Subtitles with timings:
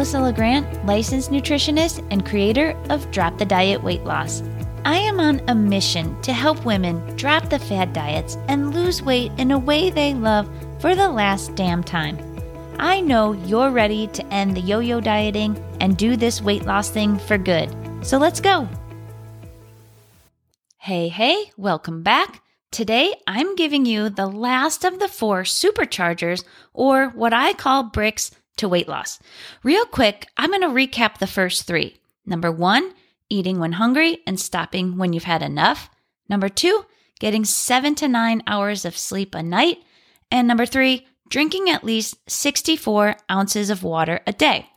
[0.00, 4.42] Melissa LeGrand, licensed nutritionist and creator of Drop the Diet Weight Loss.
[4.86, 9.30] I am on a mission to help women drop the fad diets and lose weight
[9.36, 10.48] in a way they love
[10.80, 12.18] for the last damn time.
[12.78, 16.88] I know you're ready to end the yo yo dieting and do this weight loss
[16.88, 17.68] thing for good.
[18.00, 18.66] So let's go.
[20.78, 22.40] Hey, hey, welcome back.
[22.70, 26.42] Today I'm giving you the last of the four superchargers,
[26.72, 29.18] or what I call bricks, to weight loss.
[29.62, 31.98] Real quick, I'm going to recap the first three.
[32.24, 32.94] Number one,
[33.28, 35.90] eating when hungry and stopping when you've had enough.
[36.28, 36.84] Number two,
[37.18, 39.78] getting seven to nine hours of sleep a night.
[40.30, 44.68] And number three, drinking at least 64 ounces of water a day.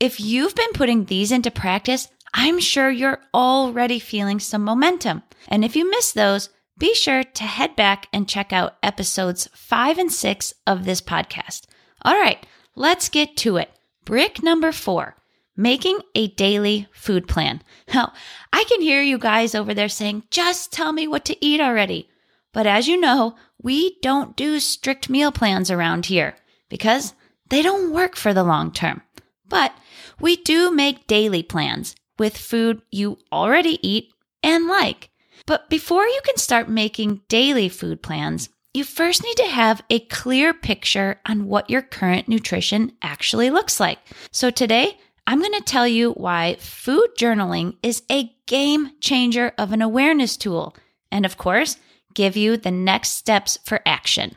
[0.00, 5.22] If you've been putting these into practice, I'm sure you're already feeling some momentum.
[5.48, 9.98] And if you miss those, be sure to head back and check out episodes five
[9.98, 11.66] and six of this podcast.
[12.02, 12.44] All right,
[12.74, 13.70] let's get to it.
[14.04, 15.16] Brick number four
[15.56, 17.62] making a daily food plan.
[17.92, 18.12] Now,
[18.52, 22.08] I can hear you guys over there saying, just tell me what to eat already.
[22.52, 26.36] But as you know, we don't do strict meal plans around here
[26.68, 27.14] because
[27.48, 29.02] they don't work for the long term.
[29.48, 29.72] But
[30.20, 34.12] we do make daily plans with food you already eat
[34.42, 35.10] and like.
[35.46, 40.00] But before you can start making daily food plans, you first need to have a
[40.00, 43.98] clear picture on what your current nutrition actually looks like.
[44.30, 49.72] So today, I'm going to tell you why food journaling is a game changer of
[49.72, 50.74] an awareness tool.
[51.10, 51.76] And of course,
[52.14, 54.36] give you the next steps for action.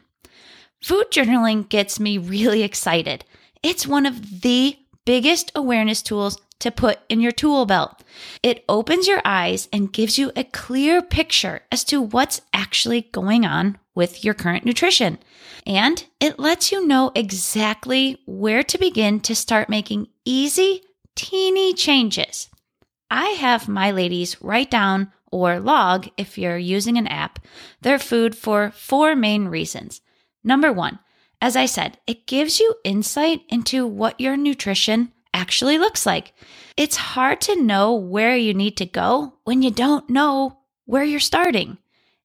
[0.84, 3.26] Food journaling gets me really excited.
[3.64, 8.04] It's one of the biggest awareness tools to put in your tool belt.
[8.42, 13.46] It opens your eyes and gives you a clear picture as to what's actually going
[13.46, 15.20] on with your current nutrition.
[15.68, 20.82] And it lets you know exactly where to begin to start making easy,
[21.16, 22.50] teeny changes.
[23.12, 27.38] I have my ladies write down or log, if you're using an app,
[27.82, 30.02] their food for four main reasons.
[30.44, 30.98] Number one,
[31.40, 36.34] as I said, it gives you insight into what your nutrition actually looks like.
[36.78, 41.20] It's hard to know where you need to go when you don't know where you're
[41.20, 41.78] starting.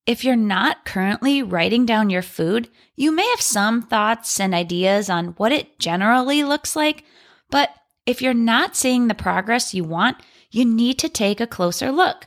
[0.07, 5.11] If you're not currently writing down your food, you may have some thoughts and ideas
[5.11, 7.05] on what it generally looks like,
[7.51, 7.71] but
[8.07, 10.17] if you're not seeing the progress you want,
[10.51, 12.27] you need to take a closer look.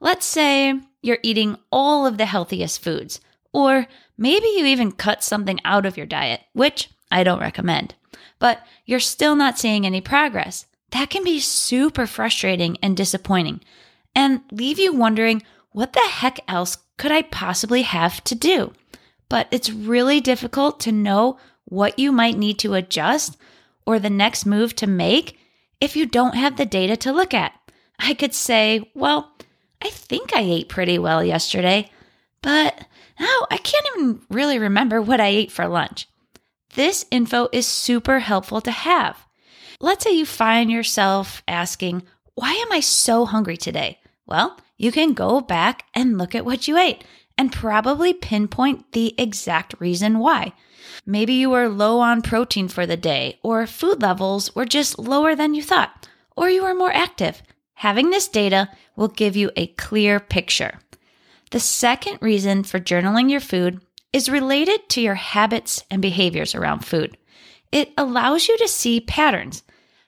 [0.00, 3.20] Let's say you're eating all of the healthiest foods,
[3.52, 3.86] or
[4.16, 7.94] maybe you even cut something out of your diet, which I don't recommend
[8.38, 10.66] but you're still not seeing any progress.
[10.90, 13.60] That can be super frustrating and disappointing
[14.14, 15.42] and leave you wondering
[15.72, 18.72] what the heck else could I possibly have to do?
[19.28, 23.36] But it's really difficult to know what you might need to adjust
[23.86, 25.38] or the next move to make
[25.80, 27.52] if you don't have the data to look at.
[27.98, 29.32] I could say, well,
[29.82, 31.90] I think I ate pretty well yesterday,
[32.42, 32.86] but
[33.20, 36.08] now I can't even really remember what I ate for lunch.
[36.74, 39.26] This info is super helpful to have.
[39.80, 42.02] Let's say you find yourself asking,
[42.34, 44.00] Why am I so hungry today?
[44.26, 47.04] Well, you can go back and look at what you ate
[47.36, 50.52] and probably pinpoint the exact reason why.
[51.06, 55.34] Maybe you were low on protein for the day, or food levels were just lower
[55.34, 57.42] than you thought, or you were more active.
[57.74, 60.80] Having this data will give you a clear picture.
[61.52, 63.80] The second reason for journaling your food
[64.12, 67.16] is related to your habits and behaviors around food.
[67.70, 69.62] It allows you to see patterns.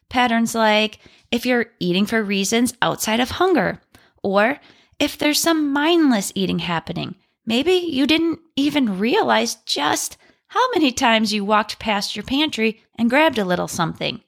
[0.08, 0.98] Patterns like
[1.30, 3.80] if you're eating for reasons outside of hunger,
[4.22, 4.58] or
[4.98, 7.14] if there's some mindless eating happening.
[7.46, 10.16] Maybe you didn't even realize just
[10.48, 14.20] how many times you walked past your pantry and grabbed a little something,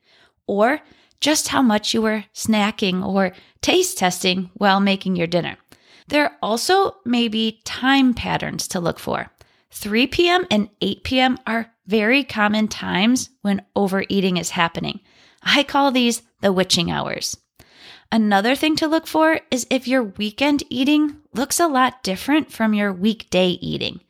[0.46, 0.80] or
[1.20, 5.56] just how much you were snacking or taste testing while making your dinner.
[6.08, 9.30] There also may be time patterns to look for.
[9.72, 10.46] 3 p.m.
[10.50, 11.38] and 8 p.m.
[11.46, 15.00] are very common times when overeating is happening.
[15.42, 17.36] I call these the witching hours.
[18.12, 22.74] Another thing to look for is if your weekend eating looks a lot different from
[22.74, 24.00] your weekday eating.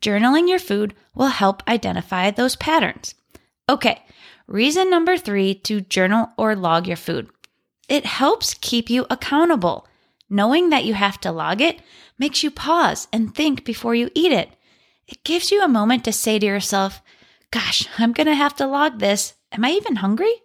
[0.00, 3.14] Journaling your food will help identify those patterns.
[3.68, 4.02] Okay,
[4.46, 7.30] reason number three to journal or log your food.
[7.88, 9.88] It helps keep you accountable.
[10.28, 11.80] Knowing that you have to log it
[12.18, 14.50] makes you pause and think before you eat it
[15.08, 17.00] it gives you a moment to say to yourself,
[17.50, 19.34] Gosh, I'm going to have to log this.
[19.52, 20.42] Am I even hungry?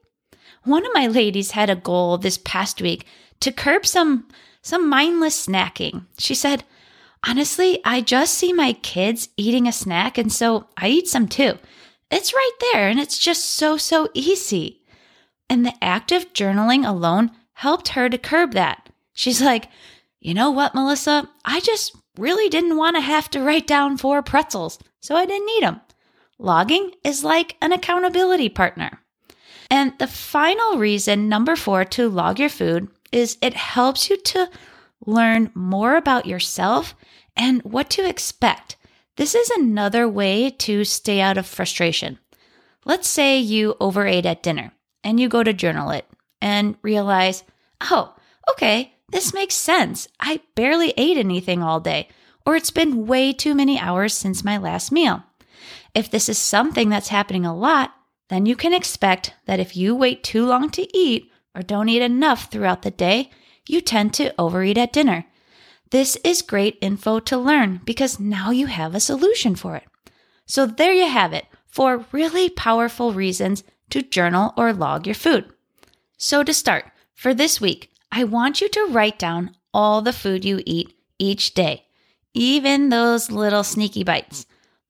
[0.64, 3.06] One of my ladies had a goal this past week
[3.40, 4.28] to curb some
[4.62, 6.06] some mindless snacking.
[6.20, 6.64] She said,
[7.28, 11.58] "Honestly, I just see my kids eating a snack and so I eat some too.
[12.12, 14.82] It's right there and it's just so so easy."
[15.50, 18.90] And the act of journaling alone helped her to curb that.
[19.14, 19.68] She's like,
[20.22, 21.28] you know what, Melissa?
[21.44, 25.48] I just really didn't want to have to write down four pretzels, so I didn't
[25.48, 25.82] need them.
[26.38, 29.02] Logging is like an accountability partner.
[29.70, 34.50] And the final reason, number four, to log your food is it helps you to
[35.06, 36.96] learn more about yourself
[37.36, 38.78] and what to expect.
[39.18, 42.20] This is another way to stay out of frustration.
[42.86, 46.06] Let's say you overate at dinner and you go to journal it
[46.42, 47.44] and realize,
[47.82, 48.16] oh,
[48.52, 50.08] okay, this makes sense.
[50.20, 52.10] I barely ate anything all day,
[52.46, 55.24] or it's been way too many hours since my last meal.
[55.94, 57.94] If this is something that's happening a lot,
[58.30, 62.02] then you can expect that if you wait too long to eat or don't eat
[62.02, 63.30] enough throughout the day,
[63.68, 65.26] you tend to overeat at dinner.
[65.90, 69.84] This is great info to learn because now you have a solution for it.
[70.46, 75.52] So there you have it, four really powerful reasons to journal or log your food.
[76.18, 80.44] So to start, for this week, I want you to write down all the food
[80.44, 81.86] you eat each day,
[82.34, 84.46] even those little sneaky bites.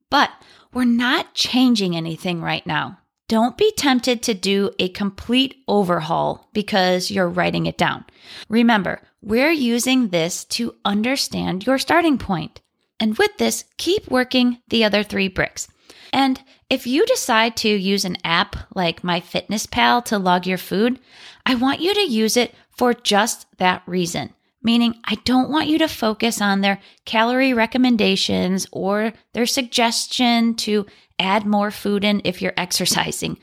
[0.10, 0.32] But
[0.74, 2.98] we're not changing anything right now.
[3.28, 8.04] Don't be tempted to do a complete overhaul because you're writing it down.
[8.50, 12.60] Remember, we're using this to understand your starting point.
[13.00, 15.68] And with this, keep working the other three bricks.
[16.12, 21.00] And if you decide to use an app like MyFitnessPal to log your food,
[21.46, 24.34] I want you to use it for just that reason
[24.64, 30.86] meaning I don't want you to focus on their calorie recommendations or their suggestion to
[31.20, 33.40] add more food in if you're exercising.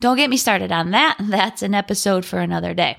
[0.00, 1.18] Don't get me started on that.
[1.20, 2.98] That's an episode for another day.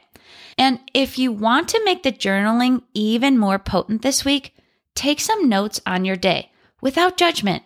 [0.57, 4.53] And if you want to make the journaling even more potent this week,
[4.95, 6.51] take some notes on your day
[6.81, 7.63] without judgment.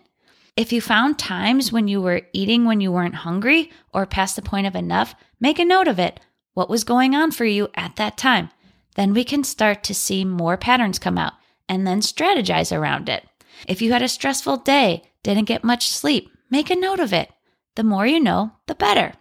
[0.56, 4.42] If you found times when you were eating when you weren't hungry or past the
[4.42, 6.18] point of enough, make a note of it.
[6.56, 8.50] What was going on for you at that time?
[8.96, 11.34] then we can start to see more patterns come out
[11.68, 13.24] and then strategize around it.
[13.68, 17.30] If you had a stressful day, didn't get much sleep, make a note of it.
[17.76, 19.12] The more you know, the better.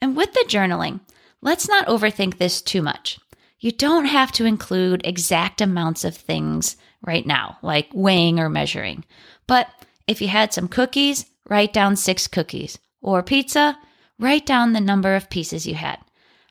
[0.00, 1.00] And with the journaling,
[1.40, 3.18] let's not overthink this too much.
[3.60, 6.76] You don't have to include exact amounts of things
[7.06, 9.04] right now, like weighing or measuring.
[9.46, 9.68] But
[10.06, 12.78] if you had some cookies, write down six cookies.
[13.02, 13.78] Or pizza,
[14.18, 15.98] write down the number of pieces you had.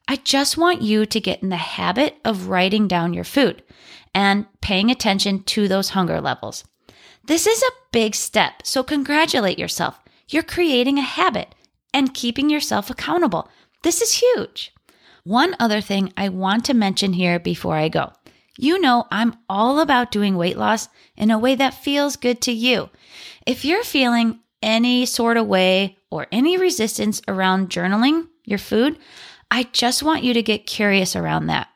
[0.08, 3.64] I just want you to get in the habit of writing down your food
[4.14, 6.66] and paying attention to those hunger levels.
[7.26, 10.00] This is a big step, so congratulate yourself.
[10.28, 11.56] You're creating a habit
[11.94, 13.50] and keeping yourself accountable.
[13.84, 14.74] This is huge.
[15.24, 18.12] One other thing I want to mention here before I go.
[18.58, 22.52] You know, I'm all about doing weight loss in a way that feels good to
[22.52, 22.90] you.
[23.48, 28.98] If you're feeling any sort of way or any resistance around journaling your food,
[29.54, 31.68] I just want you to get curious around that.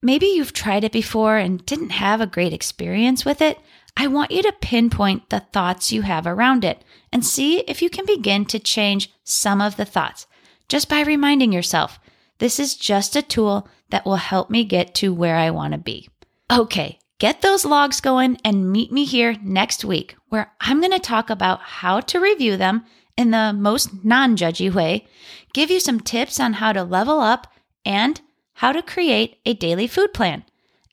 [0.00, 3.58] Maybe you've tried it before and didn't have a great experience with it.
[3.94, 6.82] I want you to pinpoint the thoughts you have around it
[7.12, 10.26] and see if you can begin to change some of the thoughts
[10.66, 12.00] just by reminding yourself
[12.38, 15.78] this is just a tool that will help me get to where I want to
[15.78, 16.08] be.
[16.50, 20.98] Okay, get those logs going and meet me here next week where I'm going to
[20.98, 22.86] talk about how to review them
[23.20, 25.06] in the most non judgy way,
[25.52, 27.52] give you some tips on how to level up
[27.84, 28.20] and
[28.54, 30.42] how to create a daily food plan.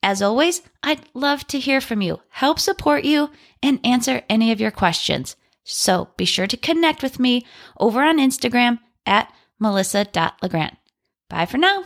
[0.03, 3.29] As always, I'd love to hear from you, help support you,
[3.63, 5.37] and answer any of your questions.
[5.63, 7.45] So be sure to connect with me
[7.79, 10.77] over on Instagram at melissa.legrand.
[11.29, 11.85] Bye for now.